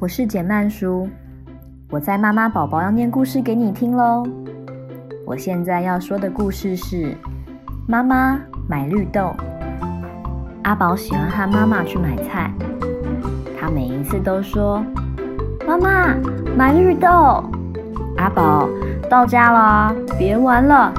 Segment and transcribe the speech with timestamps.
[0.00, 1.08] 我是简曼书，
[1.90, 4.24] 我在妈妈宝宝要念故事给你听喽。
[5.26, 6.96] 我现在要说的故事是
[7.84, 8.38] 《妈妈
[8.68, 9.22] 买绿豆》。
[10.62, 12.48] 阿宝喜欢和妈妈去买菜，
[13.60, 14.80] 他每一次都说
[15.66, 16.14] ：“妈妈
[16.56, 17.42] 买绿豆。”
[18.18, 18.68] 阿宝
[19.10, 20.94] 到家了，别玩了。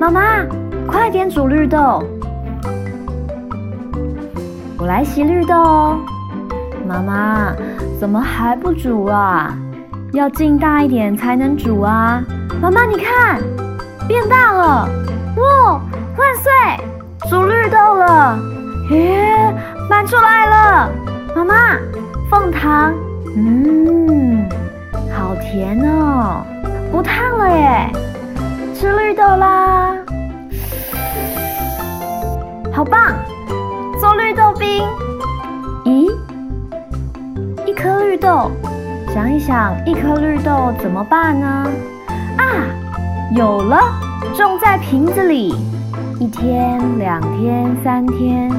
[0.00, 0.44] 妈妈，
[0.88, 2.02] 快点煮绿豆，
[4.76, 6.00] 我来洗绿豆哦。
[6.86, 7.52] 妈妈，
[7.98, 9.56] 怎么还不煮啊？
[10.12, 12.22] 要劲大一点才能煮啊！
[12.62, 13.40] 妈妈，你看，
[14.06, 14.88] 变大了！
[15.36, 15.80] 哇，
[16.16, 16.50] 万岁！
[17.28, 18.38] 煮绿豆了！
[18.90, 19.54] 耶，
[19.90, 20.90] 满出来了！
[21.36, 21.54] 妈妈，
[22.30, 22.94] 放糖，
[23.36, 24.48] 嗯，
[25.14, 26.42] 好甜哦！
[26.90, 27.92] 不烫了耶！
[28.74, 29.94] 吃绿豆啦！
[32.72, 33.12] 好棒！
[34.00, 34.82] 做绿豆冰。
[38.28, 38.50] 豆，
[39.14, 41.46] 想一想，一颗绿豆怎么办呢？
[42.36, 42.44] 啊，
[43.34, 43.80] 有了，
[44.36, 45.54] 种在瓶子里，
[46.20, 48.52] 一天、两天、三天，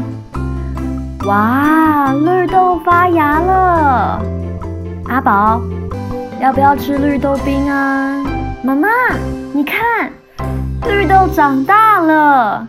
[1.27, 4.19] 哇，绿豆发芽了！
[5.07, 5.61] 阿宝，
[6.41, 8.25] 要不要吃绿豆冰啊？
[8.63, 8.87] 妈妈，
[9.53, 10.11] 你看，
[10.87, 12.67] 绿豆长大了。